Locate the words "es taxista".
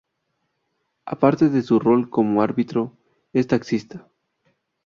3.33-4.07